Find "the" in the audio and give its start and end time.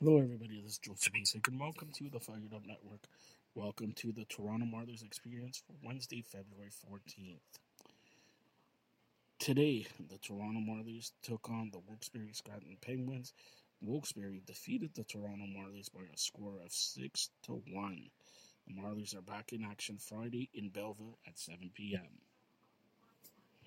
2.08-2.20, 4.12-4.24, 10.08-10.18, 11.72-11.80, 14.94-15.02, 18.68-18.80